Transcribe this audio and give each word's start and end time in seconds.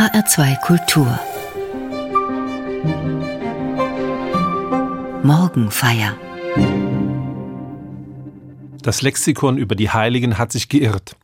HR2 0.00 0.58
Kultur 0.62 1.20
Morgenfeier 5.22 6.16
Das 8.80 9.02
Lexikon 9.02 9.58
über 9.58 9.74
die 9.74 9.90
Heiligen 9.90 10.38
hat 10.38 10.52
sich 10.52 10.70
geirrt. 10.70 11.16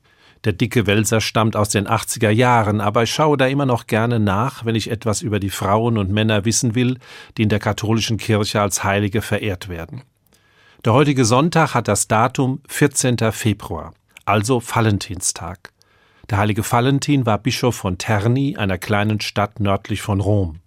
Der 0.44 0.52
dicke 0.52 0.86
Wälzer 0.86 1.22
stammt 1.22 1.56
aus 1.56 1.70
den 1.70 1.88
80er 1.88 2.28
Jahren, 2.28 2.82
aber 2.82 3.04
ich 3.04 3.14
schaue 3.14 3.38
da 3.38 3.46
immer 3.46 3.64
noch 3.64 3.86
gerne 3.86 4.20
nach, 4.20 4.66
wenn 4.66 4.74
ich 4.74 4.90
etwas 4.90 5.22
über 5.22 5.40
die 5.40 5.48
Frauen 5.48 5.96
und 5.96 6.12
Männer 6.12 6.44
wissen 6.44 6.74
will, 6.74 6.98
die 7.38 7.44
in 7.44 7.48
der 7.48 7.60
katholischen 7.60 8.18
Kirche 8.18 8.60
als 8.60 8.84
Heilige 8.84 9.22
verehrt 9.22 9.70
werden. 9.70 10.02
Der 10.84 10.92
heutige 10.92 11.24
Sonntag 11.24 11.72
hat 11.72 11.88
das 11.88 12.08
Datum 12.08 12.60
14. 12.68 13.32
Februar, 13.32 13.94
also 14.26 14.60
Valentinstag. 14.62 15.72
Der 16.30 16.38
heilige 16.38 16.62
Valentin 16.70 17.24
war 17.24 17.38
Bischof 17.38 17.76
von 17.76 17.98
Terni, 17.98 18.56
einer 18.56 18.78
kleinen 18.78 19.20
Stadt 19.20 19.60
nördlich 19.60 20.02
von 20.02 20.20
Rom. 20.20 20.60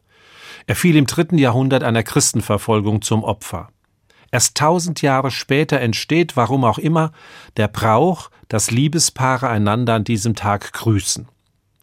Er 0.67 0.75
fiel 0.75 0.95
im 0.95 1.05
dritten 1.05 1.37
Jahrhundert 1.37 1.83
einer 1.83 2.03
Christenverfolgung 2.03 3.01
zum 3.01 3.23
Opfer. 3.23 3.69
Erst 4.31 4.55
tausend 4.57 5.01
Jahre 5.01 5.31
später 5.31 5.79
entsteht, 5.79 6.37
warum 6.37 6.63
auch 6.63 6.77
immer, 6.77 7.11
der 7.57 7.67
Brauch, 7.67 8.29
dass 8.47 8.71
Liebespaare 8.71 9.49
einander 9.49 9.95
an 9.95 10.03
diesem 10.03 10.35
Tag 10.35 10.71
grüßen. 10.73 11.27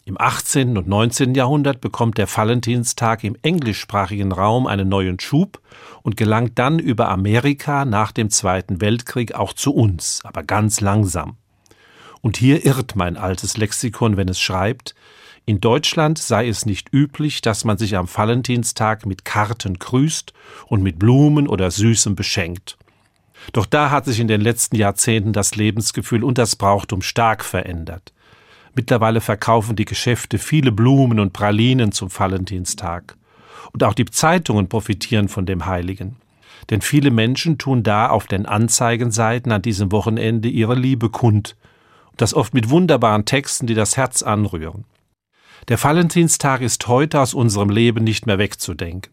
Im 0.05 0.21
18. 0.21 0.79
und 0.79 0.87
19. 0.87 1.35
Jahrhundert 1.35 1.81
bekommt 1.81 2.17
der 2.17 2.29
Valentinstag 2.29 3.25
im 3.25 3.37
englischsprachigen 3.43 4.31
Raum 4.31 4.69
einen 4.69 4.89
neuen 4.89 5.19
Schub 5.19 5.61
und 6.03 6.17
gelangt 6.17 6.53
dann 6.61 6.79
über 6.79 7.09
Amerika 7.09 7.85
nach 7.85 8.13
dem 8.13 8.31
Zweiten 8.31 8.81
Weltkrieg 8.81 9.35
auch 9.35 9.53
zu 9.53 9.75
uns, 9.75 10.21
aber 10.23 10.45
ganz 10.45 10.81
langsam. 10.81 11.37
Und 12.27 12.39
hier 12.39 12.67
irrt 12.67 12.97
mein 12.97 13.17
altes 13.17 13.57
Lexikon, 13.57 14.17
wenn 14.17 14.29
es 14.29 14.41
schreibt, 14.41 14.97
in 15.45 15.61
Deutschland 15.61 16.19
sei 16.19 16.49
es 16.49 16.67
nicht 16.67 16.93
üblich, 16.93 17.41
dass 17.41 17.65
man 17.65 17.79
sich 17.79 17.97
am 17.97 18.09
Valentinstag 18.13 19.07
mit 19.07 19.25
Karten 19.25 19.79
grüßt 19.79 20.33
und 20.67 20.83
mit 20.83 20.99
Blumen 20.99 21.47
oder 21.47 21.71
Süßem 21.71 22.17
beschenkt. 22.17 22.79
Doch 23.53 23.65
da 23.65 23.93
hat 23.93 24.07
sich 24.07 24.19
in 24.19 24.27
den 24.27 24.41
letzten 24.41 24.75
Jahrzehnten 24.75 25.33
das 25.33 25.55
Lebensgefühl 25.55 26.25
und 26.25 26.37
das 26.37 26.57
Brauchtum 26.57 27.01
stark 27.01 27.45
verändert. 27.45 28.13
Mittlerweile 28.75 29.21
verkaufen 29.21 29.77
die 29.77 29.85
Geschäfte 29.85 30.39
viele 30.39 30.73
Blumen 30.73 31.21
und 31.21 31.33
Pralinen 31.33 31.93
zum 31.93 32.09
Valentinstag. 32.13 33.17
Und 33.73 33.85
auch 33.85 33.95
die 33.95 34.05
Zeitungen 34.05 34.69
profitieren 34.69 35.29
von 35.29 35.47
dem 35.47 35.67
Heiligen. 35.67 36.17
Denn 36.71 36.81
viele 36.81 37.13
Menschen 37.13 37.57
tun 37.57 37.85
da 37.85 38.09
auf 38.09 38.27
den 38.27 38.47
Anzeigenseiten 38.47 39.53
an 39.53 39.63
diesem 39.63 39.93
Wochenende 39.93 40.49
ihre 40.49 40.75
Liebe 40.75 41.09
kund. 41.09 41.55
Das 42.17 42.35
oft 42.35 42.55
mit 42.55 42.71
wunderbaren 42.71 43.25
Texten, 43.25 43.67
die 43.67 43.75
das 43.75 43.97
Herz 43.97 44.23
anrühren. 44.23 44.85
Der 45.69 45.83
Valentinstag 45.83 46.61
ist 46.61 46.87
heute 46.87 47.21
aus 47.21 47.35
unserem 47.35 47.71
Leben 47.71 48.05
nicht 48.05 48.27
mehr 48.27 48.39
wegzudenken. 48.39 49.13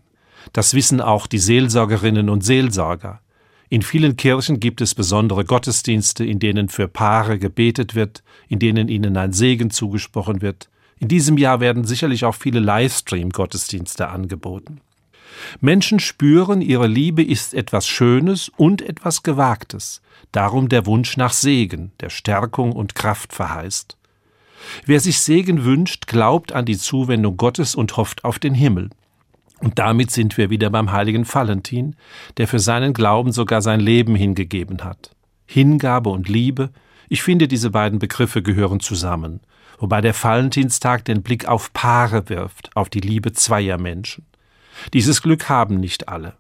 Das 0.52 0.73
wissen 0.73 1.02
auch 1.02 1.28
die 1.28 1.40
Seelsorgerinnen 1.40 2.30
und 2.30 2.44
Seelsorger. 2.44 3.22
In 3.70 3.81
vielen 3.81 4.18
Kirchen 4.18 4.59
gibt 4.59 4.81
es 4.81 4.94
besondere 4.94 5.46
Gottesdienste, 5.46 6.24
in 6.26 6.40
denen 6.40 6.70
für 6.70 6.88
Paare 6.88 7.40
gebetet 7.40 7.96
wird, 7.96 8.24
in 8.48 8.59
denen 8.59 8.88
ihnen 8.88 9.18
ein 9.18 9.34
Segen 9.34 9.72
zugesprochen 9.72 10.42
wird. 10.42 10.70
In 11.00 11.08
diesem 11.08 11.38
Jahr 11.38 11.59
werden 11.59 11.86
sicherlich 11.86 12.24
auch 12.24 12.36
viele 12.36 12.59
Livestream-Gottesdienste 12.59 14.09
angeboten. 14.09 14.81
Menschen 15.62 16.00
spüren, 16.00 16.62
ihre 16.62 16.88
Liebe 16.88 17.23
ist 17.23 17.53
etwas 17.53 17.88
Schönes 17.88 18.50
und 18.58 18.81
etwas 18.81 19.23
Gewagtes. 19.23 20.02
Darum 20.31 20.70
der 20.70 20.86
Wunsch 20.86 21.17
nach 21.17 21.34
Segen, 21.34 21.92
der 22.00 22.09
Stärkung 22.09 22.72
und 22.72 22.95
Kraft 22.95 23.34
verheißt. 23.34 23.98
Wer 24.86 25.00
sich 25.00 25.20
Segen 25.20 25.66
wünscht, 25.66 26.08
glaubt 26.08 26.53
an 26.53 26.66
die 26.66 26.78
Zuwendung 26.78 27.38
Gottes 27.38 27.75
und 27.75 27.98
hofft 27.98 28.23
auf 28.23 28.40
den 28.40 28.53
Himmel. 28.53 28.90
Und 29.59 29.80
damit 29.80 30.12
sind 30.12 30.38
wir 30.38 30.50
wieder 30.50 30.70
beim 30.70 30.92
heiligen 30.92 31.31
Valentin, 31.31 31.95
der 32.38 32.47
für 32.47 32.59
seinen 32.59 32.94
Glauben 32.94 33.31
sogar 33.31 33.62
sein 33.62 33.80
Leben 33.80 34.16
hingegeben 34.16 34.84
hat. 34.84 35.12
Hingabe 35.46 36.09
und 36.09 36.28
Liebe, 36.28 36.72
ich 37.09 37.24
finde, 37.24 37.47
diese 37.47 37.69
beiden 37.69 38.00
Begriffe 38.00 38.41
gehören 38.41 38.79
zusammen, 38.79 39.41
wobei 39.79 40.02
der 40.02 40.16
Valentinstag 40.16 41.06
den 41.06 41.22
Blick 41.22 41.47
auf 41.47 41.72
Paare 41.74 42.28
wirft, 42.29 42.75
auf 42.75 42.90
die 42.90 43.02
Liebe 43.02 43.34
zweier 43.34 43.78
Menschen. 43.78 44.25
Dieses 44.94 45.22
Glück 45.22 45.50
haben 45.50 45.79
nicht 45.79 46.09
alle. 46.09 46.34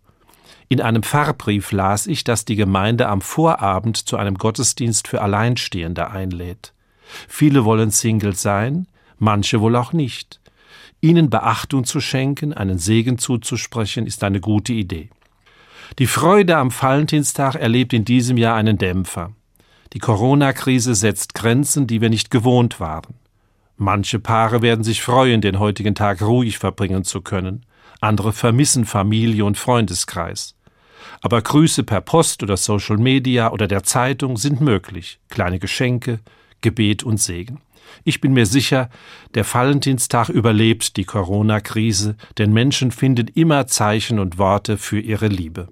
In 0.69 0.81
einem 0.81 1.03
Pfarrbrief 1.03 1.71
las 1.71 2.07
ich, 2.07 2.23
dass 2.23 2.45
die 2.45 2.55
Gemeinde 2.55 3.07
am 3.07 3.21
Vorabend 3.21 3.97
zu 3.97 4.17
einem 4.17 4.35
Gottesdienst 4.37 5.07
für 5.07 5.21
Alleinstehende 5.21 6.09
einlädt. 6.09 6.73
Viele 7.27 7.65
wollen 7.65 7.91
Single 7.91 8.35
sein, 8.35 8.87
manche 9.19 9.61
wohl 9.61 9.75
auch 9.75 9.93
nicht. 9.93 10.39
Ihnen 11.01 11.29
Beachtung 11.29 11.83
zu 11.83 11.99
schenken, 11.99 12.53
einen 12.53 12.79
Segen 12.79 13.17
zuzusprechen, 13.17 14.07
ist 14.07 14.23
eine 14.23 14.39
gute 14.39 14.73
Idee. 14.73 15.09
Die 15.99 16.07
Freude 16.07 16.57
am 16.57 16.71
Valentinstag 16.71 17.55
erlebt 17.55 17.93
in 17.93 18.05
diesem 18.05 18.37
Jahr 18.37 18.55
einen 18.55 18.77
Dämpfer. 18.77 19.33
Die 19.91 19.99
Corona-Krise 19.99 20.95
setzt 20.95 21.35
Grenzen, 21.35 21.85
die 21.85 22.01
wir 22.01 22.09
nicht 22.09 22.31
gewohnt 22.31 22.79
waren. 22.79 23.15
Manche 23.77 24.17
Paare 24.17 24.61
werden 24.61 24.83
sich 24.83 25.03
freuen, 25.03 25.41
den 25.41 25.59
heutigen 25.59 25.93
Tag 25.93 26.21
ruhig 26.21 26.57
verbringen 26.57 27.03
zu 27.03 27.21
können. 27.21 27.65
Andere 28.03 28.33
vermissen 28.33 28.85
Familie 28.85 29.45
und 29.45 29.57
Freundeskreis. 29.57 30.55
Aber 31.21 31.41
Grüße 31.41 31.83
per 31.83 32.01
Post 32.01 32.43
oder 32.43 32.57
Social 32.57 32.97
Media 32.97 33.51
oder 33.51 33.67
der 33.67 33.83
Zeitung 33.83 34.35
sind 34.35 34.59
möglich. 34.59 35.19
Kleine 35.29 35.57
Geschenke, 35.57 36.19
Gebet 36.61 37.03
und 37.03 37.17
Segen. 37.17 37.61
Ich 38.03 38.19
bin 38.19 38.33
mir 38.33 38.45
sicher, 38.45 38.89
der 39.35 39.45
Valentinstag 39.45 40.29
überlebt 40.29 40.97
die 40.97 41.05
Corona-Krise, 41.05 42.15
denn 42.37 42.51
Menschen 42.51 42.91
finden 42.91 43.27
immer 43.35 43.67
Zeichen 43.67 44.19
und 44.19 44.37
Worte 44.37 44.77
für 44.77 44.99
ihre 44.99 45.27
Liebe. 45.27 45.69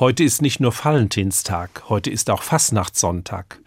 Heute 0.00 0.24
ist 0.24 0.40
nicht 0.40 0.60
nur 0.60 0.72
Valentinstag, 0.72 1.82
heute 1.90 2.08
ist 2.08 2.30
auch 2.30 2.42
Fastnachtssonntag. 2.42 3.60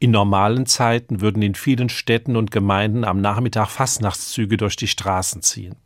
In 0.00 0.10
normalen 0.10 0.66
Zeiten 0.66 1.22
würden 1.22 1.40
in 1.40 1.54
vielen 1.54 1.88
Städten 1.88 2.36
und 2.36 2.50
Gemeinden 2.50 3.04
am 3.04 3.22
Nachmittag 3.22 3.70
Fastnachtszüge 3.70 4.58
durch 4.58 4.76
die 4.76 4.86
Straßen 4.86 5.40
ziehen. 5.40 5.76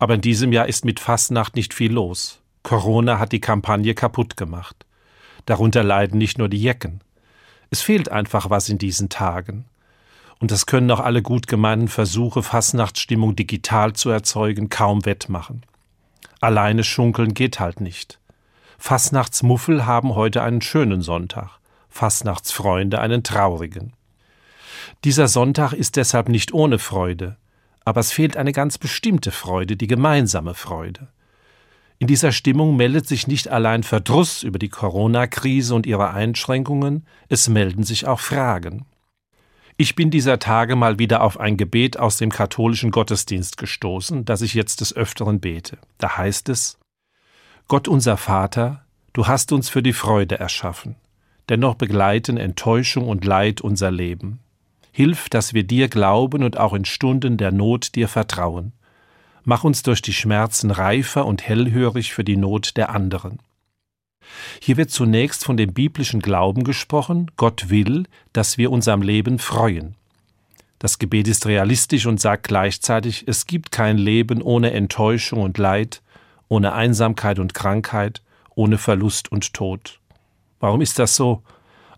Aber 0.00 0.16
in 0.16 0.20
diesem 0.20 0.50
Jahr 0.50 0.66
ist 0.66 0.84
mit 0.84 0.98
Fastnacht 0.98 1.54
nicht 1.54 1.74
viel 1.74 1.92
los. 1.92 2.40
Corona 2.64 3.20
hat 3.20 3.30
die 3.30 3.40
Kampagne 3.40 3.94
kaputt 3.94 4.36
gemacht. 4.36 4.84
Darunter 5.46 5.84
leiden 5.84 6.18
nicht 6.18 6.38
nur 6.38 6.48
die 6.48 6.60
Jecken. 6.60 7.00
Es 7.70 7.82
fehlt 7.82 8.10
einfach 8.10 8.50
was 8.50 8.68
in 8.68 8.78
diesen 8.78 9.10
Tagen. 9.10 9.66
Und 10.40 10.50
das 10.50 10.66
können 10.66 10.90
auch 10.90 10.98
alle 10.98 11.22
gut 11.22 11.46
gemeinten 11.46 11.86
Versuche, 11.86 12.42
Fastnachtsstimmung 12.42 13.36
digital 13.36 13.92
zu 13.92 14.10
erzeugen, 14.10 14.70
kaum 14.70 15.06
wettmachen. 15.06 15.62
Alleine 16.40 16.82
schunkeln 16.82 17.32
geht 17.32 17.60
halt 17.60 17.80
nicht. 17.80 18.18
Fastnachtsmuffel 18.86 19.86
haben 19.86 20.14
heute 20.14 20.42
einen 20.42 20.60
schönen 20.60 21.00
Sonntag, 21.00 21.58
Fastnachtsfreunde 21.88 23.00
einen 23.00 23.22
traurigen. 23.22 23.94
Dieser 25.04 25.26
Sonntag 25.26 25.72
ist 25.72 25.96
deshalb 25.96 26.28
nicht 26.28 26.52
ohne 26.52 26.78
Freude, 26.78 27.38
aber 27.86 28.00
es 28.00 28.12
fehlt 28.12 28.36
eine 28.36 28.52
ganz 28.52 28.76
bestimmte 28.76 29.30
Freude, 29.30 29.78
die 29.78 29.86
gemeinsame 29.86 30.52
Freude. 30.52 31.08
In 31.98 32.08
dieser 32.08 32.30
Stimmung 32.30 32.76
meldet 32.76 33.08
sich 33.08 33.26
nicht 33.26 33.48
allein 33.48 33.84
Verdruss 33.84 34.42
über 34.42 34.58
die 34.58 34.68
Corona-Krise 34.68 35.74
und 35.74 35.86
ihre 35.86 36.10
Einschränkungen, 36.10 37.06
es 37.30 37.48
melden 37.48 37.84
sich 37.84 38.06
auch 38.06 38.20
Fragen. 38.20 38.84
Ich 39.78 39.96
bin 39.96 40.10
dieser 40.10 40.38
Tage 40.38 40.76
mal 40.76 40.98
wieder 40.98 41.22
auf 41.22 41.40
ein 41.40 41.56
Gebet 41.56 41.98
aus 41.98 42.18
dem 42.18 42.28
katholischen 42.28 42.90
Gottesdienst 42.90 43.56
gestoßen, 43.56 44.26
das 44.26 44.42
ich 44.42 44.52
jetzt 44.52 44.82
des 44.82 44.94
Öfteren 44.94 45.40
bete. 45.40 45.78
Da 45.96 46.18
heißt 46.18 46.50
es 46.50 46.76
Gott 47.66 47.88
unser 47.88 48.18
Vater, 48.18 48.84
du 49.14 49.26
hast 49.26 49.50
uns 49.50 49.70
für 49.70 49.82
die 49.82 49.94
Freude 49.94 50.38
erschaffen, 50.38 50.96
dennoch 51.48 51.76
begleiten 51.76 52.36
Enttäuschung 52.36 53.08
und 53.08 53.24
Leid 53.24 53.62
unser 53.62 53.90
Leben. 53.90 54.40
Hilf, 54.92 55.30
dass 55.30 55.54
wir 55.54 55.64
dir 55.64 55.88
glauben 55.88 56.44
und 56.44 56.58
auch 56.58 56.74
in 56.74 56.84
Stunden 56.84 57.38
der 57.38 57.52
Not 57.52 57.94
dir 57.94 58.06
vertrauen. 58.06 58.72
Mach 59.44 59.64
uns 59.64 59.82
durch 59.82 60.02
die 60.02 60.12
Schmerzen 60.12 60.70
reifer 60.70 61.24
und 61.24 61.42
hellhörig 61.42 62.12
für 62.12 62.22
die 62.22 62.36
Not 62.36 62.76
der 62.76 62.90
anderen. 62.90 63.38
Hier 64.60 64.76
wird 64.76 64.90
zunächst 64.90 65.44
von 65.44 65.56
dem 65.56 65.72
biblischen 65.72 66.20
Glauben 66.20 66.64
gesprochen, 66.64 67.30
Gott 67.36 67.70
will, 67.70 68.04
dass 68.34 68.58
wir 68.58 68.70
unserem 68.70 69.00
Leben 69.00 69.38
freuen. 69.38 69.94
Das 70.78 70.98
Gebet 70.98 71.28
ist 71.28 71.46
realistisch 71.46 72.04
und 72.04 72.20
sagt 72.20 72.46
gleichzeitig, 72.48 73.24
es 73.26 73.46
gibt 73.46 73.72
kein 73.72 73.96
Leben 73.96 74.42
ohne 74.42 74.72
Enttäuschung 74.72 75.40
und 75.40 75.56
Leid, 75.56 76.02
ohne 76.54 76.72
Einsamkeit 76.72 77.40
und 77.40 77.52
Krankheit, 77.52 78.22
ohne 78.54 78.78
Verlust 78.78 79.32
und 79.32 79.54
Tod. 79.54 79.98
Warum 80.60 80.82
ist 80.82 81.00
das 81.00 81.16
so? 81.16 81.42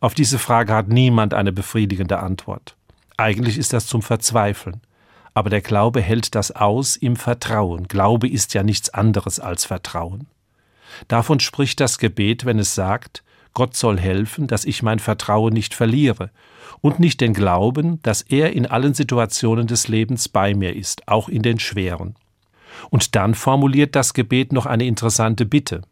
Auf 0.00 0.14
diese 0.14 0.38
Frage 0.38 0.72
hat 0.72 0.88
niemand 0.88 1.34
eine 1.34 1.52
befriedigende 1.52 2.20
Antwort. 2.20 2.74
Eigentlich 3.18 3.58
ist 3.58 3.74
das 3.74 3.86
zum 3.86 4.00
Verzweifeln. 4.00 4.80
Aber 5.34 5.50
der 5.50 5.60
Glaube 5.60 6.00
hält 6.00 6.34
das 6.34 6.52
aus 6.52 6.96
im 6.96 7.16
Vertrauen. 7.16 7.86
Glaube 7.86 8.28
ist 8.28 8.54
ja 8.54 8.62
nichts 8.62 8.88
anderes 8.88 9.40
als 9.40 9.66
Vertrauen. 9.66 10.26
Davon 11.06 11.38
spricht 11.38 11.78
das 11.80 11.98
Gebet, 11.98 12.46
wenn 12.46 12.58
es 12.58 12.74
sagt, 12.74 13.22
Gott 13.52 13.76
soll 13.76 13.98
helfen, 14.00 14.46
dass 14.46 14.64
ich 14.64 14.82
mein 14.82 15.00
Vertrauen 15.00 15.52
nicht 15.52 15.74
verliere 15.74 16.30
und 16.80 16.98
nicht 16.98 17.20
den 17.20 17.34
Glauben, 17.34 18.00
dass 18.02 18.22
er 18.22 18.54
in 18.54 18.64
allen 18.64 18.94
Situationen 18.94 19.66
des 19.66 19.88
Lebens 19.88 20.30
bei 20.30 20.54
mir 20.54 20.74
ist, 20.74 21.06
auch 21.08 21.28
in 21.28 21.42
den 21.42 21.58
schweren. 21.58 22.14
Und 22.90 23.14
dann 23.16 23.34
formuliert 23.34 23.96
das 23.96 24.14
Gebet 24.14 24.52
noch 24.52 24.66
eine 24.66 24.86
interessante 24.86 25.46
Bitte. 25.46 25.82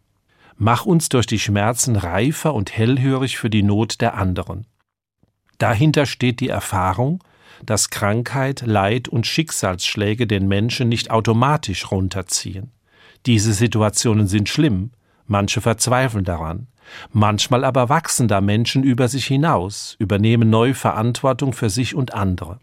Mach 0.56 0.86
uns 0.86 1.08
durch 1.08 1.26
die 1.26 1.38
Schmerzen 1.38 1.96
reifer 1.96 2.54
und 2.54 2.76
hellhörig 2.76 3.38
für 3.38 3.50
die 3.50 3.62
Not 3.62 4.00
der 4.00 4.14
anderen. 4.14 4.66
Dahinter 5.58 6.06
steht 6.06 6.40
die 6.40 6.48
Erfahrung, 6.48 7.22
dass 7.64 7.90
Krankheit, 7.90 8.62
Leid 8.66 9.08
und 9.08 9.26
Schicksalsschläge 9.26 10.26
den 10.26 10.48
Menschen 10.48 10.88
nicht 10.88 11.10
automatisch 11.10 11.90
runterziehen. 11.90 12.72
Diese 13.26 13.52
Situationen 13.52 14.26
sind 14.26 14.48
schlimm, 14.48 14.90
manche 15.26 15.60
verzweifeln 15.60 16.24
daran, 16.24 16.66
manchmal 17.12 17.64
aber 17.64 17.88
wachsen 17.88 18.28
da 18.28 18.40
Menschen 18.40 18.82
über 18.82 19.08
sich 19.08 19.26
hinaus, 19.26 19.96
übernehmen 19.98 20.50
neue 20.50 20.74
Verantwortung 20.74 21.52
für 21.52 21.70
sich 21.70 21.94
und 21.94 22.12
andere. 22.12 22.58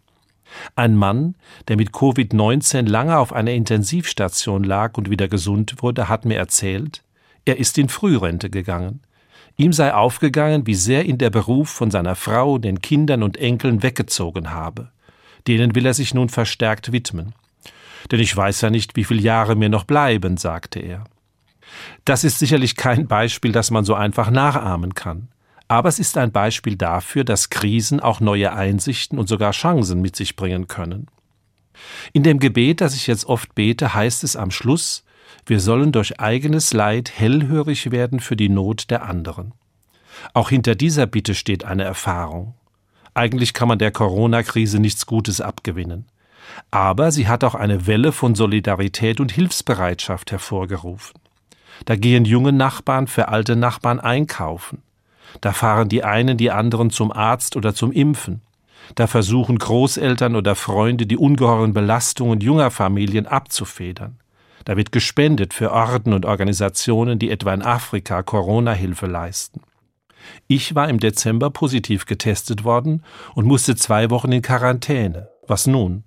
Ein 0.76 0.96
Mann, 0.96 1.36
der 1.68 1.78
mit 1.78 1.92
Covid-19 1.92 2.88
lange 2.88 3.18
auf 3.18 3.34
einer 3.34 3.52
Intensivstation 3.52 4.64
lag 4.64 4.98
und 4.98 5.10
wieder 5.10 5.28
gesund 5.28 5.76
wurde, 5.82 6.10
hat 6.10 6.26
mir 6.26 6.38
erzählt, 6.38 7.04
er 7.46 7.58
ist 7.58 7.78
in 7.78 7.90
Frührente 7.90 8.50
gegangen. 8.50 9.02
Ihm 9.58 9.74
sei 9.74 9.94
aufgegangen, 9.94 10.68
wie 10.68 10.76
sehr 10.76 11.06
ihn 11.06 11.18
der 11.18 11.30
Beruf 11.30 11.70
von 11.70 11.92
seiner 11.92 12.16
Frau, 12.16 12.58
den 12.58 12.82
Kindern 12.82 13.24
und 13.24 13.38
Enkeln 13.38 13.84
weggezogen 13.84 14.52
habe. 14.52 14.90
Denen 15.48 15.76
will 15.76 15.86
er 15.86 15.94
sich 15.94 16.14
nun 16.14 16.30
verstärkt 16.30 16.92
widmen 16.92 17.34
denn 18.10 18.20
ich 18.20 18.36
weiß 18.36 18.62
ja 18.62 18.70
nicht, 18.70 18.96
wie 18.96 19.04
viele 19.04 19.22
Jahre 19.22 19.56
mir 19.56 19.70
noch 19.70 19.84
bleiben, 19.84 20.38
sagte 20.38 20.80
er. 20.80 21.04
Das 22.06 22.24
ist 22.24 22.40
sicherlich 22.40 22.76
kein 22.76 23.08
Beispiel, 23.08 23.52
das 23.52 23.72
man 23.72 23.86
so 23.86 23.94
einfach 23.94 24.30
nachahmen 24.30 24.96
kann. 24.96 25.30
Aber 25.72 25.88
es 25.88 26.00
ist 26.00 26.18
ein 26.18 26.34
Beispiel 26.34 26.76
dafür, 26.76 27.24
dass 27.24 27.50
Krisen 27.50 28.02
auch 28.02 28.20
neue 28.20 28.52
Einsichten 28.52 29.18
und 29.18 29.30
sogar 29.30 29.52
Chancen 29.52 30.02
mit 30.02 30.18
sich 30.18 30.36
bringen 30.36 30.68
können. 30.68 31.08
In 32.12 32.24
dem 32.24 32.40
Gebet, 32.40 32.82
das 32.82 32.94
ich 32.94 33.08
jetzt 33.08 33.24
oft 33.26 33.56
bete, 33.56 33.94
heißt 33.94 34.26
es 34.26 34.36
am 34.36 34.52
Schluss, 34.52 35.06
wir 35.46 35.62
sollen 35.62 35.94
durch 35.94 36.20
eigenes 36.20 36.74
Leid 36.74 37.12
hellhörig 37.16 37.90
werden 37.90 38.20
für 38.20 38.36
die 38.36 38.50
Not 38.50 38.92
der 38.92 39.04
anderen. 39.04 39.54
Auch 40.34 40.50
hinter 40.50 40.76
dieser 40.76 41.06
Bitte 41.06 41.36
steht 41.36 41.64
eine 41.64 41.86
Erfahrung. 41.86 42.54
Eigentlich 43.14 43.54
kann 43.54 43.70
man 43.70 43.80
der 43.80 43.92
Corona-Krise 43.92 44.80
nichts 44.80 45.06
Gutes 45.06 45.40
abgewinnen 45.40 46.06
aber 46.70 47.12
sie 47.12 47.28
hat 47.28 47.44
auch 47.44 47.56
eine 47.56 47.88
Welle 47.88 48.12
von 48.12 48.36
Solidarität 48.36 49.20
und 49.20 49.32
Hilfsbereitschaft 49.32 50.32
hervorgerufen. 50.32 51.20
Da 51.86 51.96
gehen 51.96 52.26
junge 52.26 52.52
Nachbarn 52.52 53.08
für 53.08 53.30
alte 53.30 53.56
Nachbarn 53.56 54.00
einkaufen. 54.00 54.82
Da 55.40 55.54
fahren 55.54 55.90
die 55.90 56.04
einen 56.04 56.38
die 56.38 56.52
anderen 56.52 56.90
zum 56.90 57.12
Arzt 57.12 57.56
oder 57.56 57.74
zum 57.74 57.92
Impfen. 57.92 58.42
Da 58.96 59.08
versuchen 59.08 59.58
Großeltern 59.58 60.36
oder 60.36 60.56
Freunde 60.56 61.06
die 61.06 61.18
ungeheuren 61.18 61.74
Belastungen 61.74 62.42
junger 62.42 62.72
Familien 62.72 63.26
abzufedern. 63.26 64.18
Da 64.66 64.78
wird 64.78 64.92
gespendet 64.92 65.54
für 65.54 65.72
Orden 65.72 66.14
und 66.14 66.26
Organisationen, 66.26 67.18
die 67.18 67.32
etwa 67.32 67.54
in 67.54 67.62
Afrika 67.62 68.22
Corona-Hilfe 68.22 69.08
leisten. 69.08 69.62
Ich 70.48 70.76
war 70.76 70.90
im 70.90 71.00
Dezember 71.00 71.50
positiv 71.50 72.06
getestet 72.06 72.64
worden 72.64 73.04
und 73.34 73.48
musste 73.48 73.76
zwei 73.76 74.10
Wochen 74.10 74.32
in 74.32 74.42
Quarantäne. 74.42 75.30
Was 75.48 75.66
nun? 75.66 76.04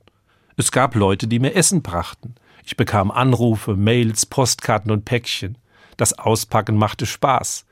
Es 0.56 0.70
gab 0.70 0.94
Leute, 0.94 1.26
die 1.26 1.40
mir 1.40 1.54
Essen 1.56 1.82
brachten. 1.82 2.36
Ich 2.64 2.76
bekam 2.76 3.10
Anrufe, 3.10 3.74
Mails, 3.74 4.26
Postkarten 4.26 4.90
und 4.90 5.04
Päckchen. 5.04 5.58
Das 5.96 6.16
Auspacken 6.18 6.76
machte 6.76 7.06
Spaß. 7.06 7.66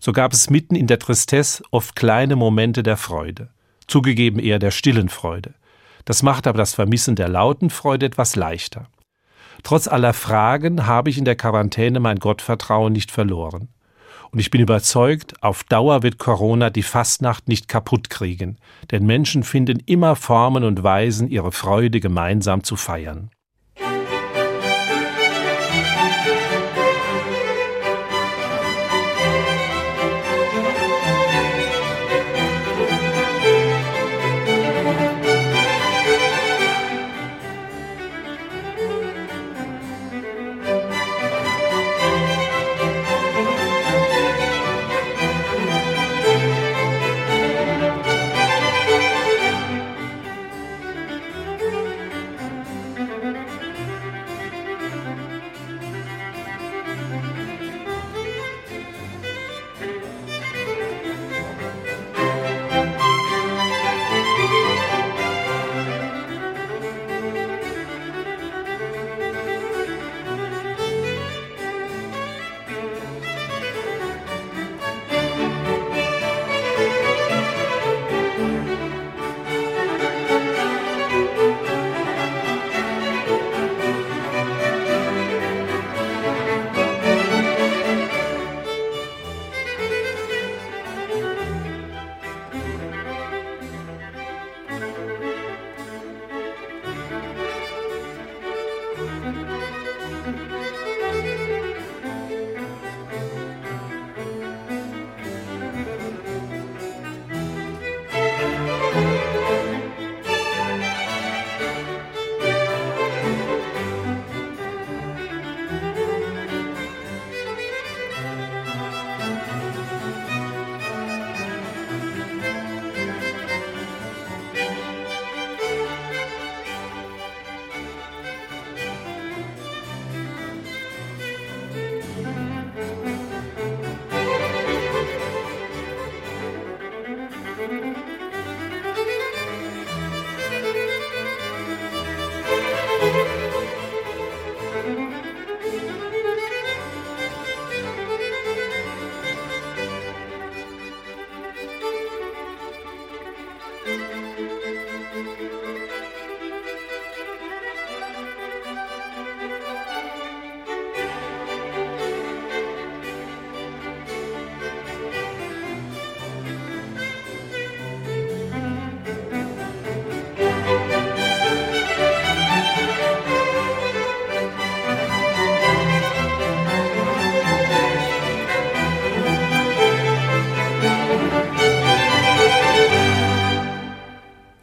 So 0.00 0.12
gab 0.12 0.32
es 0.32 0.50
mitten 0.50 0.74
in 0.74 0.86
der 0.86 0.98
Tristesse 0.98 1.62
oft 1.70 1.96
kleine 1.96 2.36
Momente 2.36 2.82
der 2.82 2.96
Freude. 2.96 3.50
Zugegeben 3.86 4.38
eher 4.38 4.58
der 4.58 4.70
stillen 4.70 5.08
Freude. 5.08 5.54
Das 6.04 6.22
macht 6.22 6.46
aber 6.46 6.58
das 6.58 6.74
Vermissen 6.74 7.16
der 7.16 7.28
lauten 7.28 7.70
Freude 7.70 8.06
etwas 8.06 8.36
leichter. 8.36 8.88
Trotz 9.62 9.88
aller 9.88 10.12
Fragen 10.12 10.86
habe 10.86 11.10
ich 11.10 11.18
in 11.18 11.24
der 11.24 11.36
Quarantäne 11.36 12.00
mein 12.00 12.18
Gottvertrauen 12.18 12.92
nicht 12.92 13.10
verloren. 13.10 13.68
Und 14.30 14.38
ich 14.38 14.50
bin 14.50 14.60
überzeugt, 14.60 15.42
auf 15.42 15.64
Dauer 15.64 16.02
wird 16.02 16.18
Corona 16.18 16.70
die 16.70 16.82
Fastnacht 16.82 17.48
nicht 17.48 17.66
kaputt 17.66 18.10
kriegen, 18.10 18.58
denn 18.90 19.06
Menschen 19.06 19.42
finden 19.42 19.82
immer 19.86 20.16
Formen 20.16 20.64
und 20.64 20.82
Weisen, 20.82 21.28
ihre 21.28 21.50
Freude 21.50 22.00
gemeinsam 22.00 22.62
zu 22.62 22.76
feiern. 22.76 23.30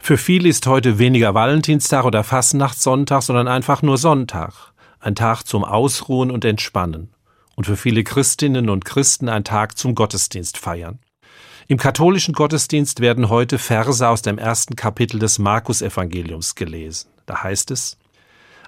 Für 0.06 0.18
viele 0.18 0.48
ist 0.48 0.68
heute 0.68 1.00
weniger 1.00 1.34
Valentinstag 1.34 2.04
oder 2.04 2.22
Fastnachtssonntag, 2.22 3.22
sondern 3.24 3.48
einfach 3.48 3.82
nur 3.82 3.98
Sonntag, 3.98 4.72
ein 5.00 5.16
Tag 5.16 5.42
zum 5.42 5.64
Ausruhen 5.64 6.30
und 6.30 6.44
Entspannen 6.44 7.08
und 7.56 7.64
für 7.64 7.76
viele 7.76 8.04
Christinnen 8.04 8.70
und 8.70 8.84
Christen 8.84 9.28
ein 9.28 9.42
Tag 9.42 9.76
zum 9.76 9.96
Gottesdienst 9.96 10.58
feiern. 10.58 11.00
Im 11.66 11.76
katholischen 11.76 12.34
Gottesdienst 12.34 13.00
werden 13.00 13.30
heute 13.30 13.58
Verse 13.58 14.08
aus 14.08 14.22
dem 14.22 14.38
ersten 14.38 14.76
Kapitel 14.76 15.18
des 15.18 15.40
Markus-Evangeliums 15.40 16.54
gelesen. 16.54 17.08
Da 17.26 17.42
heißt 17.42 17.72
es: 17.72 17.98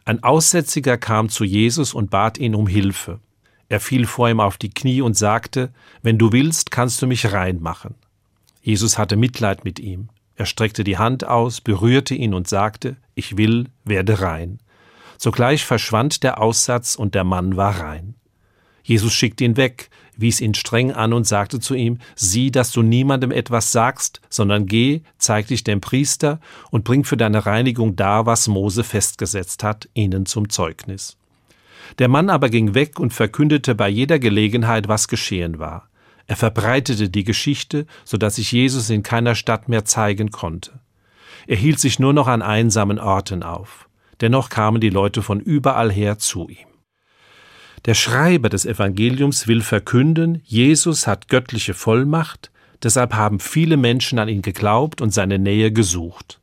Ein 0.04 0.24
Aussätziger 0.24 0.98
kam 0.98 1.28
zu 1.28 1.44
Jesus 1.44 1.94
und 1.94 2.10
bat 2.10 2.38
ihn 2.38 2.56
um 2.56 2.66
Hilfe. 2.66 3.20
Er 3.68 3.78
fiel 3.78 4.08
vor 4.08 4.28
ihm 4.28 4.40
auf 4.40 4.56
die 4.56 4.70
Knie 4.70 5.02
und 5.02 5.16
sagte: 5.16 5.72
Wenn 6.02 6.18
du 6.18 6.32
willst, 6.32 6.72
kannst 6.72 7.00
du 7.00 7.06
mich 7.06 7.32
rein 7.32 7.60
machen. 7.60 7.94
Jesus 8.60 8.98
hatte 8.98 9.14
Mitleid 9.14 9.64
mit 9.64 9.78
ihm. 9.78 10.08
Er 10.38 10.46
streckte 10.46 10.84
die 10.84 10.98
Hand 10.98 11.26
aus, 11.26 11.60
berührte 11.60 12.14
ihn 12.14 12.32
und 12.32 12.46
sagte: 12.46 12.96
Ich 13.16 13.36
will, 13.36 13.66
werde 13.84 14.20
rein. 14.20 14.60
Sogleich 15.18 15.64
verschwand 15.64 16.22
der 16.22 16.40
Aussatz 16.40 16.94
und 16.94 17.16
der 17.16 17.24
Mann 17.24 17.56
war 17.56 17.80
rein. 17.80 18.14
Jesus 18.84 19.12
schickte 19.12 19.42
ihn 19.42 19.56
weg, 19.56 19.90
wies 20.16 20.40
ihn 20.40 20.54
streng 20.54 20.92
an 20.92 21.12
und 21.12 21.26
sagte 21.26 21.58
zu 21.58 21.74
ihm, 21.74 21.98
sieh, 22.14 22.52
dass 22.52 22.70
du 22.70 22.82
niemandem 22.82 23.32
etwas 23.32 23.72
sagst, 23.72 24.20
sondern 24.30 24.66
geh, 24.66 25.00
zeig 25.18 25.48
dich 25.48 25.64
dem 25.64 25.80
Priester 25.80 26.38
und 26.70 26.84
bring 26.84 27.02
für 27.02 27.16
deine 27.16 27.44
Reinigung 27.44 27.96
dar, 27.96 28.24
was 28.24 28.46
Mose 28.46 28.84
festgesetzt 28.84 29.64
hat, 29.64 29.88
ihnen 29.92 30.24
zum 30.24 30.50
Zeugnis. 30.50 31.16
Der 31.98 32.06
Mann 32.06 32.30
aber 32.30 32.48
ging 32.48 32.74
weg 32.74 33.00
und 33.00 33.12
verkündete 33.12 33.74
bei 33.74 33.88
jeder 33.88 34.20
Gelegenheit, 34.20 34.86
was 34.86 35.08
geschehen 35.08 35.58
war. 35.58 35.88
Er 36.28 36.36
verbreitete 36.36 37.08
die 37.08 37.24
Geschichte, 37.24 37.86
so 38.04 38.18
dass 38.18 38.36
sich 38.36 38.52
Jesus 38.52 38.90
in 38.90 39.02
keiner 39.02 39.34
Stadt 39.34 39.68
mehr 39.68 39.86
zeigen 39.86 40.30
konnte. 40.30 40.78
Er 41.46 41.56
hielt 41.56 41.80
sich 41.80 41.98
nur 41.98 42.12
noch 42.12 42.28
an 42.28 42.42
einsamen 42.42 42.98
Orten 42.98 43.42
auf. 43.42 43.88
Dennoch 44.20 44.50
kamen 44.50 44.80
die 44.80 44.90
Leute 44.90 45.22
von 45.22 45.40
überall 45.40 45.90
her 45.90 46.18
zu 46.18 46.48
ihm. 46.48 46.68
Der 47.86 47.94
Schreiber 47.94 48.50
des 48.50 48.66
Evangeliums 48.66 49.48
will 49.48 49.62
verkünden, 49.62 50.42
Jesus 50.44 51.06
hat 51.06 51.28
göttliche 51.28 51.72
Vollmacht, 51.72 52.50
deshalb 52.82 53.14
haben 53.14 53.40
viele 53.40 53.78
Menschen 53.78 54.18
an 54.18 54.28
ihn 54.28 54.42
geglaubt 54.42 55.00
und 55.00 55.14
seine 55.14 55.38
Nähe 55.38 55.72
gesucht. 55.72 56.40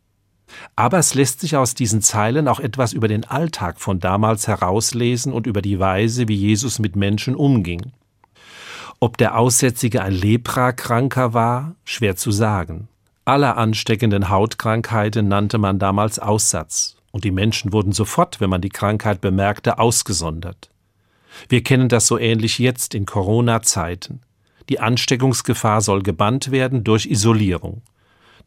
Aber 0.75 0.98
es 0.98 1.13
lässt 1.13 1.42
sich 1.42 1.58
aus 1.58 1.75
diesen 1.75 2.01
Zeilen 2.01 2.48
auch 2.48 2.60
etwas 2.60 2.94
über 2.94 3.08
den 3.08 3.25
Alltag 3.25 3.80
von 3.80 4.00
damals 4.00 4.48
herauslesen 4.48 5.32
und 5.32 5.46
über 5.46 5.62
die 5.62 5.80
Weise, 5.80 6.27
wie 6.27 6.36
Jesus 6.36 6.80
mit 6.80 6.96
Menschen 6.96 7.36
umging. 7.36 7.92
Ob 9.05 9.17
der 9.17 9.38
Aussätzige 9.38 10.01
ein 10.01 10.13
Leprakranker 10.13 11.35
war, 11.35 11.75
schwer 11.83 12.15
zu 12.15 12.31
sagen. 12.31 12.88
Alle 13.24 13.55
ansteckenden 13.55 14.29
Hautkrankheiten 14.29 15.27
nannte 15.27 15.59
man 15.59 15.77
damals 15.77 16.17
Aussatz, 16.17 16.97
und 17.12 17.24
die 17.24 17.29
Menschen 17.29 17.71
wurden 17.71 17.91
sofort, 17.91 18.41
wenn 18.41 18.50
man 18.50 18.62
die 18.62 18.69
Krankheit 18.69 19.21
bemerkte, 19.21 19.77
ausgesondert. 19.77 20.71
Wir 21.50 21.62
kennen 21.62 21.88
das 21.88 22.07
so 22.07 22.17
ähnlich 22.17 22.57
jetzt 22.57 22.95
in 22.95 23.05
Corona-Zeiten. 23.05 24.21
Die 24.69 24.79
Ansteckungsgefahr 24.79 25.81
soll 25.81 26.01
gebannt 26.01 26.50
werden 26.50 26.83
durch 26.83 27.05
Isolierung. 27.05 27.83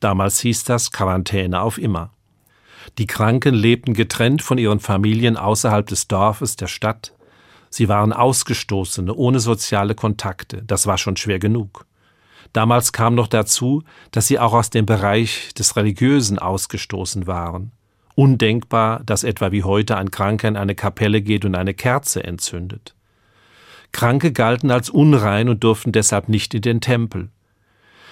Damals 0.00 0.40
hieß 0.40 0.64
das 0.64 0.90
Quarantäne 0.90 1.62
auf 1.62 1.78
immer. 1.78 2.10
Die 2.98 3.06
Kranken 3.06 3.54
lebten 3.54 3.94
getrennt 3.94 4.42
von 4.42 4.58
ihren 4.58 4.80
Familien 4.80 5.36
außerhalb 5.36 5.86
des 5.86 6.08
Dorfes, 6.08 6.56
der 6.56 6.66
Stadt. 6.66 7.12
Sie 7.70 7.88
waren 7.88 8.12
Ausgestoßene, 8.12 9.14
ohne 9.14 9.40
soziale 9.40 9.94
Kontakte. 9.94 10.62
Das 10.66 10.86
war 10.86 10.98
schon 10.98 11.16
schwer 11.16 11.38
genug. 11.38 11.86
Damals 12.52 12.92
kam 12.92 13.14
noch 13.14 13.28
dazu, 13.28 13.82
dass 14.10 14.26
sie 14.26 14.38
auch 14.38 14.54
aus 14.54 14.70
dem 14.70 14.86
Bereich 14.86 15.52
des 15.54 15.76
Religiösen 15.76 16.38
ausgestoßen 16.38 17.26
waren. 17.26 17.72
Undenkbar, 18.14 19.02
dass 19.04 19.22
etwa 19.22 19.52
wie 19.52 19.62
heute 19.62 19.96
ein 19.96 20.10
Kranker 20.10 20.48
in 20.48 20.56
eine 20.56 20.74
Kapelle 20.74 21.22
geht 21.22 21.44
und 21.44 21.54
eine 21.54 21.74
Kerze 21.74 22.24
entzündet. 22.24 22.94
Kranke 23.92 24.32
galten 24.32 24.70
als 24.70 24.90
unrein 24.90 25.48
und 25.48 25.62
durften 25.64 25.92
deshalb 25.92 26.28
nicht 26.28 26.54
in 26.54 26.62
den 26.62 26.80
Tempel. 26.80 27.30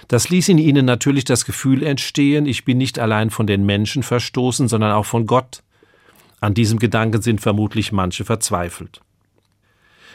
Das 0.08 0.28
ließ 0.28 0.48
in 0.50 0.58
ihnen 0.58 0.86
natürlich 0.86 1.24
das 1.24 1.44
Gefühl 1.44 1.82
entstehen, 1.82 2.46
ich 2.46 2.64
bin 2.64 2.78
nicht 2.78 2.98
allein 2.98 3.30
von 3.30 3.46
den 3.46 3.66
Menschen 3.66 4.02
verstoßen, 4.02 4.68
sondern 4.68 4.92
auch 4.92 5.06
von 5.06 5.26
Gott. 5.26 5.62
An 6.40 6.54
diesem 6.54 6.78
Gedanken 6.78 7.22
sind 7.22 7.40
vermutlich 7.40 7.92
manche 7.92 8.24
verzweifelt. 8.24 9.00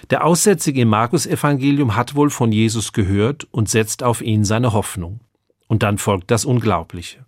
Der 0.10 0.26
Aussätzige 0.26 0.82
im 0.82 0.90
Markus-Evangelium 0.90 1.96
hat 1.96 2.16
wohl 2.16 2.30
von 2.30 2.52
Jesus 2.52 2.94
gehört 2.94 3.48
und 3.52 3.70
setzt 3.70 4.04
auf 4.04 4.22
ihn 4.22 4.44
seine 4.44 4.74
Hoffnung. 4.74 5.20
Und 5.68 5.84
dann 5.84 5.98
folgt 5.98 6.32
das 6.32 6.44
Unglaubliche. 6.44 7.26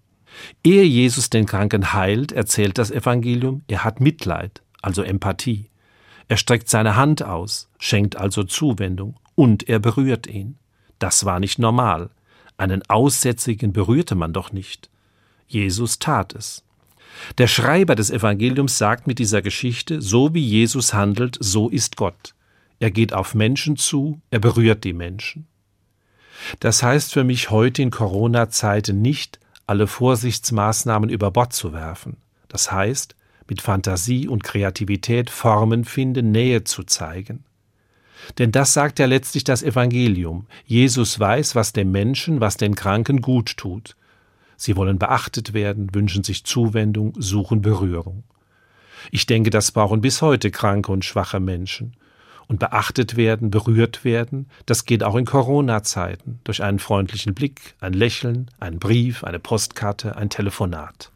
Ehe 0.63 0.83
Jesus 0.83 1.29
den 1.29 1.45
Kranken 1.45 1.93
heilt, 1.93 2.31
erzählt 2.31 2.77
das 2.77 2.91
Evangelium, 2.91 3.61
er 3.67 3.83
hat 3.83 4.01
Mitleid, 4.01 4.63
also 4.81 5.03
Empathie. 5.03 5.69
Er 6.27 6.37
streckt 6.37 6.69
seine 6.69 6.95
Hand 6.95 7.23
aus, 7.23 7.69
schenkt 7.79 8.15
also 8.15 8.43
Zuwendung, 8.43 9.15
und 9.35 9.69
er 9.69 9.79
berührt 9.79 10.27
ihn. 10.27 10.57
Das 10.99 11.25
war 11.25 11.39
nicht 11.39 11.59
normal. 11.59 12.09
Einen 12.57 12.81
Aussätzigen 12.89 13.73
berührte 13.73 14.15
man 14.15 14.33
doch 14.33 14.51
nicht. 14.51 14.89
Jesus 15.47 15.99
tat 15.99 16.33
es. 16.33 16.63
Der 17.37 17.47
Schreiber 17.47 17.95
des 17.95 18.09
Evangeliums 18.09 18.77
sagt 18.77 19.05
mit 19.07 19.19
dieser 19.19 19.41
Geschichte, 19.41 20.01
so 20.01 20.33
wie 20.33 20.43
Jesus 20.43 20.93
handelt, 20.93 21.37
so 21.39 21.69
ist 21.69 21.95
Gott. 21.95 22.33
Er 22.83 22.91
geht 22.91 23.13
auf 23.13 23.33
Menschen 23.33 23.77
zu, 23.77 24.19
er 24.29 24.39
berührt 24.39 24.83
die 24.83 24.91
Menschen. 24.91 25.47
Das 26.59 26.83
heißt 26.83 27.13
für 27.13 27.23
mich 27.23 27.49
heute 27.49 27.81
in 27.81 27.91
Corona-Zeiten 27.91 29.01
nicht, 29.01 29.39
alle 29.65 29.87
Vorsichtsmaßnahmen 29.87 31.09
über 31.09 31.31
Bord 31.31 31.53
zu 31.53 31.71
werfen. 31.71 32.17
Das 32.49 32.73
heißt, 32.73 33.15
mit 33.47 33.61
Fantasie 33.61 34.27
und 34.27 34.43
Kreativität 34.43 35.29
Formen 35.29 35.85
finden, 35.85 36.31
Nähe 36.31 36.65
zu 36.65 36.83
zeigen. 36.83 37.45
Denn 38.37 38.51
das 38.51 38.73
sagt 38.73 38.99
ja 38.99 39.05
letztlich 39.05 39.45
das 39.45 39.63
Evangelium. 39.63 40.45
Jesus 40.65 41.17
weiß, 41.17 41.55
was 41.55 41.71
dem 41.71 41.89
Menschen, 41.89 42.41
was 42.41 42.57
den 42.57 42.75
Kranken 42.75 43.21
gut 43.21 43.55
tut. 43.55 43.95
Sie 44.57 44.75
wollen 44.75 44.99
beachtet 44.99 45.53
werden, 45.53 45.95
wünschen 45.95 46.25
sich 46.25 46.43
Zuwendung, 46.43 47.13
suchen 47.17 47.61
Berührung. 47.61 48.25
Ich 49.09 49.25
denke, 49.25 49.51
das 49.51 49.71
brauchen 49.71 50.01
bis 50.01 50.21
heute 50.21 50.51
kranke 50.51 50.91
und 50.91 51.05
schwache 51.05 51.39
Menschen 51.39 51.95
und 52.47 52.59
beachtet 52.59 53.15
werden, 53.15 53.49
berührt 53.49 54.03
werden, 54.03 54.47
das 54.65 54.85
geht 54.85 55.03
auch 55.03 55.15
in 55.15 55.25
Corona-Zeiten 55.25 56.39
durch 56.43 56.61
einen 56.61 56.79
freundlichen 56.79 57.33
Blick, 57.33 57.75
ein 57.79 57.93
Lächeln, 57.93 58.51
einen 58.59 58.79
Brief, 58.79 59.23
eine 59.23 59.39
Postkarte, 59.39 60.15
ein 60.17 60.29
Telefonat. 60.29 61.12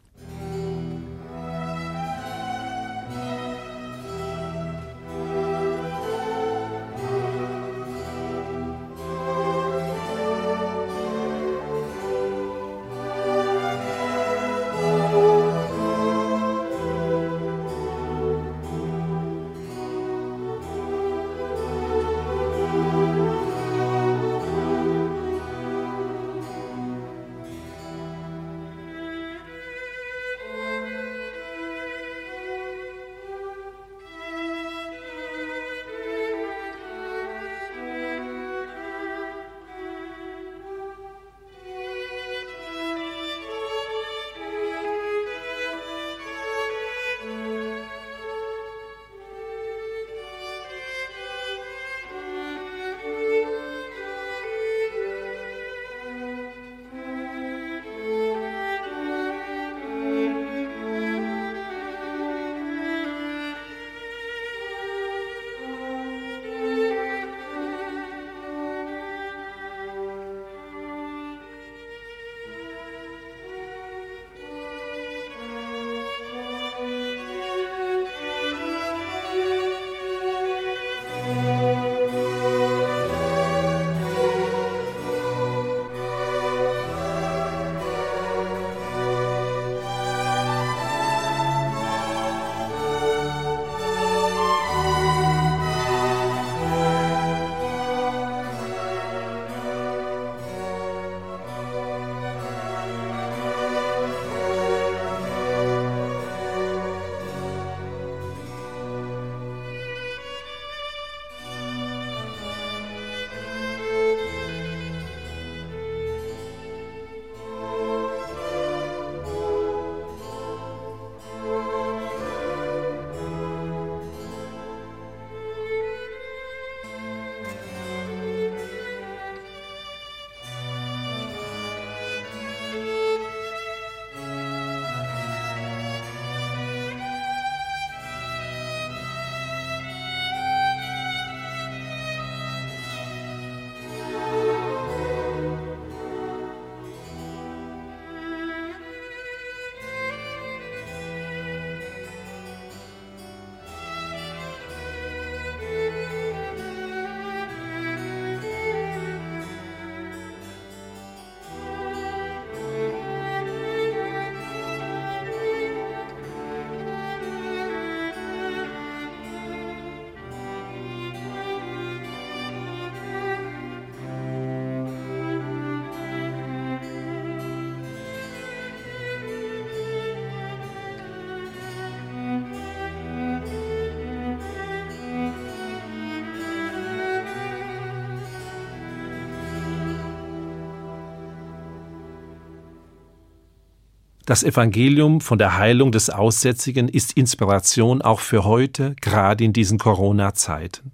Das 194.28 194.44
Evangelium 194.44 195.22
von 195.22 195.38
der 195.38 195.56
Heilung 195.56 195.90
des 195.90 196.10
Aussätzigen 196.10 196.86
ist 196.86 197.14
Inspiration 197.14 198.02
auch 198.02 198.20
für 198.20 198.44
heute, 198.44 198.94
gerade 199.00 199.42
in 199.42 199.54
diesen 199.54 199.78
Corona-Zeiten. 199.78 200.92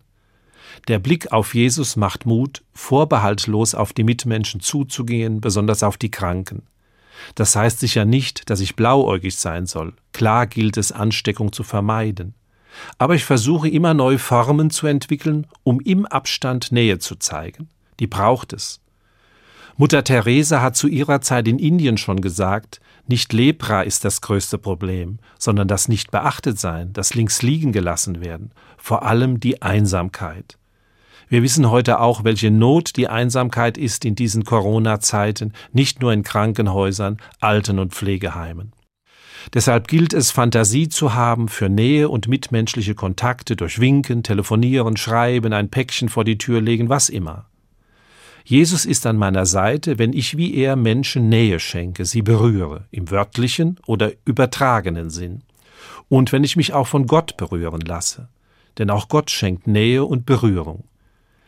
Der 0.86 1.00
Blick 1.00 1.32
auf 1.32 1.52
Jesus 1.52 1.96
macht 1.96 2.26
Mut, 2.26 2.62
vorbehaltlos 2.74 3.74
auf 3.74 3.92
die 3.92 4.04
Mitmenschen 4.04 4.60
zuzugehen, 4.60 5.40
besonders 5.40 5.82
auf 5.82 5.96
die 5.96 6.12
Kranken. 6.12 6.62
Das 7.34 7.56
heißt 7.56 7.80
sicher 7.80 8.04
nicht, 8.04 8.50
dass 8.50 8.60
ich 8.60 8.76
blauäugig 8.76 9.34
sein 9.34 9.66
soll. 9.66 9.94
Klar 10.12 10.46
gilt 10.46 10.76
es, 10.76 10.92
Ansteckung 10.92 11.52
zu 11.52 11.64
vermeiden. 11.64 12.34
Aber 12.98 13.16
ich 13.16 13.24
versuche 13.24 13.68
immer 13.68 13.94
neue 13.94 14.20
Formen 14.20 14.70
zu 14.70 14.86
entwickeln, 14.86 15.48
um 15.64 15.80
im 15.80 16.06
Abstand 16.06 16.70
Nähe 16.70 17.00
zu 17.00 17.16
zeigen. 17.16 17.68
Die 17.98 18.06
braucht 18.06 18.52
es. 18.52 18.80
Mutter 19.76 20.04
Teresa 20.04 20.62
hat 20.62 20.76
zu 20.76 20.86
ihrer 20.86 21.20
Zeit 21.20 21.48
in 21.48 21.58
Indien 21.58 21.98
schon 21.98 22.20
gesagt, 22.20 22.80
nicht 23.08 23.32
Lepra 23.32 23.82
ist 23.82 24.04
das 24.04 24.20
größte 24.20 24.56
Problem, 24.56 25.18
sondern 25.36 25.66
das 25.66 25.88
nicht 25.88 26.12
beachtet 26.12 26.60
sein, 26.60 26.92
das 26.92 27.14
links 27.14 27.42
liegen 27.42 27.72
gelassen 27.72 28.22
werden, 28.24 28.52
vor 28.78 29.04
allem 29.04 29.40
die 29.40 29.62
Einsamkeit. 29.62 30.58
Wir 31.28 31.42
wissen 31.42 31.70
heute 31.70 31.98
auch, 31.98 32.22
welche 32.22 32.52
Not 32.52 32.96
die 32.96 33.08
Einsamkeit 33.08 33.76
ist 33.76 34.04
in 34.04 34.14
diesen 34.14 34.44
Corona-Zeiten, 34.44 35.52
nicht 35.72 36.00
nur 36.00 36.12
in 36.12 36.22
Krankenhäusern, 36.22 37.16
Alten- 37.40 37.80
und 37.80 37.94
Pflegeheimen. 37.94 38.72
Deshalb 39.52 39.88
gilt 39.88 40.12
es, 40.14 40.30
Fantasie 40.30 40.88
zu 40.88 41.14
haben 41.14 41.48
für 41.48 41.68
Nähe 41.68 42.08
und 42.08 42.28
mitmenschliche 42.28 42.94
Kontakte 42.94 43.56
durch 43.56 43.80
Winken, 43.80 44.22
Telefonieren, 44.22 44.96
Schreiben, 44.96 45.52
ein 45.52 45.68
Päckchen 45.68 46.08
vor 46.08 46.24
die 46.24 46.38
Tür 46.38 46.60
legen, 46.60 46.88
was 46.88 47.08
immer. 47.08 47.46
Jesus 48.46 48.84
ist 48.84 49.06
an 49.06 49.16
meiner 49.16 49.46
Seite, 49.46 49.98
wenn 49.98 50.12
ich 50.12 50.36
wie 50.36 50.54
er 50.54 50.76
Menschen 50.76 51.30
Nähe 51.30 51.58
schenke, 51.58 52.04
sie 52.04 52.20
berühre, 52.20 52.86
im 52.90 53.10
wörtlichen 53.10 53.80
oder 53.86 54.12
übertragenen 54.26 55.08
Sinn. 55.08 55.42
Und 56.10 56.30
wenn 56.30 56.44
ich 56.44 56.54
mich 56.54 56.74
auch 56.74 56.86
von 56.86 57.06
Gott 57.06 57.38
berühren 57.38 57.80
lasse. 57.80 58.28
Denn 58.76 58.90
auch 58.90 59.08
Gott 59.08 59.30
schenkt 59.30 59.66
Nähe 59.66 60.04
und 60.04 60.26
Berührung. 60.26 60.84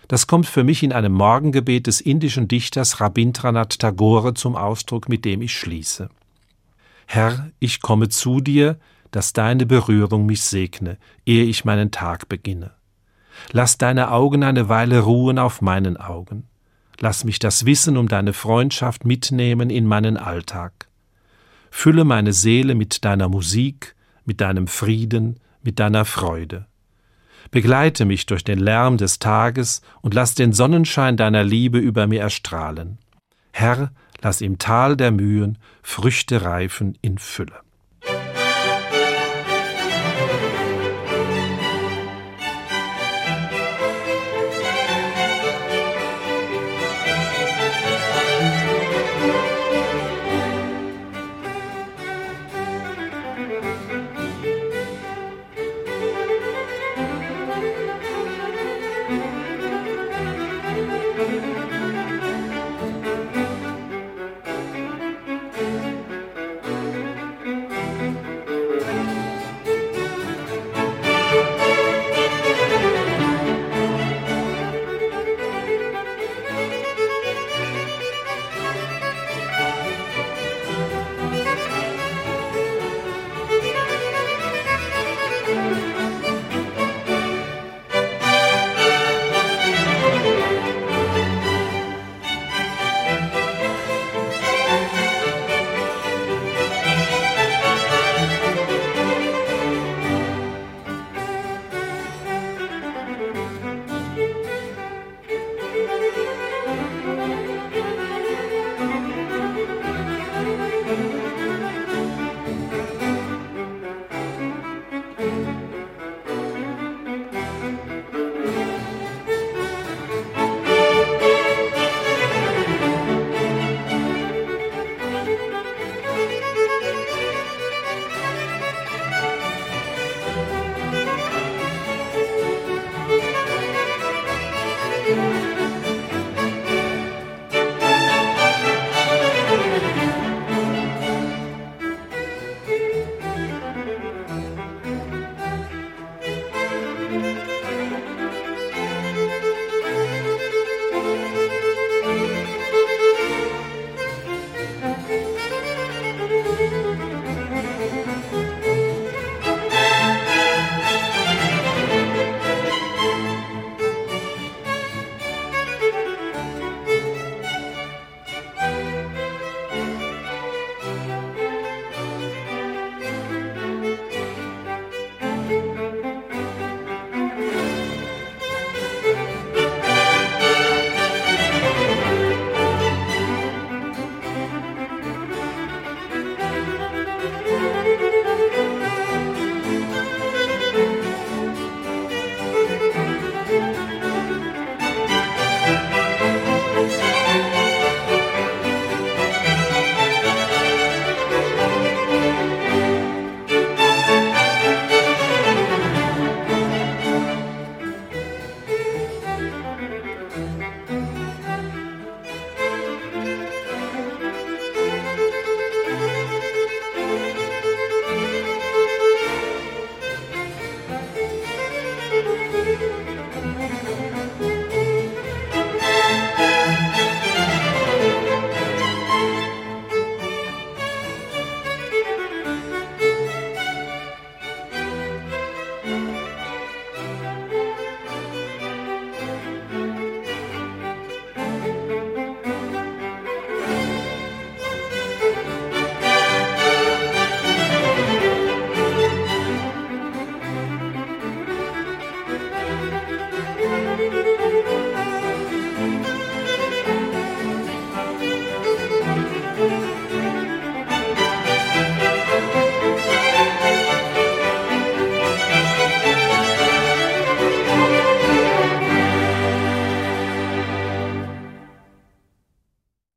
Das 0.08 0.26
kommt 0.26 0.46
für 0.46 0.64
mich 0.64 0.82
in 0.82 0.92
einem 0.92 1.12
Morgengebet 1.12 1.86
des 1.86 2.00
indischen 2.00 2.48
Dichters 2.48 3.00
Rabindranath 3.00 3.78
Tagore 3.78 4.32
zum 4.32 4.56
Ausdruck, 4.56 5.08
mit 5.08 5.24
dem 5.24 5.42
ich 5.42 5.52
schließe. 5.58 6.08
Herr, 7.06 7.50
ich 7.58 7.82
komme 7.82 8.08
zu 8.08 8.40
dir, 8.40 8.78
dass 9.10 9.32
deine 9.32 9.66
Berührung 9.66 10.24
mich 10.24 10.42
segne, 10.42 10.96
ehe 11.26 11.44
ich 11.44 11.64
meinen 11.64 11.90
Tag 11.90 12.28
beginne. 12.28 12.72
Lass 13.52 13.76
deine 13.76 14.12
Augen 14.12 14.44
eine 14.44 14.68
Weile 14.68 15.00
ruhen 15.00 15.38
auf 15.38 15.60
meinen 15.60 15.96
Augen. 15.96 16.44
Lass 17.00 17.24
mich 17.24 17.38
das 17.38 17.66
Wissen 17.66 17.96
um 17.96 18.08
deine 18.08 18.32
Freundschaft 18.32 19.04
mitnehmen 19.04 19.70
in 19.70 19.86
meinen 19.86 20.16
Alltag. 20.16 20.88
Fülle 21.70 22.04
meine 22.04 22.32
Seele 22.32 22.74
mit 22.74 23.04
deiner 23.04 23.28
Musik, 23.28 23.94
mit 24.24 24.40
deinem 24.40 24.66
Frieden, 24.66 25.38
mit 25.62 25.78
deiner 25.78 26.04
Freude. 26.04 26.66
Begleite 27.50 28.04
mich 28.06 28.26
durch 28.26 28.44
den 28.44 28.58
Lärm 28.58 28.96
des 28.96 29.18
Tages 29.18 29.82
und 30.00 30.14
lass 30.14 30.34
den 30.34 30.52
Sonnenschein 30.52 31.16
deiner 31.16 31.44
Liebe 31.44 31.78
über 31.78 32.06
mir 32.06 32.20
erstrahlen. 32.20 32.98
Herr, 33.52 33.92
lass 34.22 34.40
im 34.40 34.58
Tal 34.58 34.96
der 34.96 35.10
Mühen 35.10 35.58
Früchte 35.82 36.42
reifen 36.42 36.98
in 37.02 37.18
Fülle. 37.18 37.65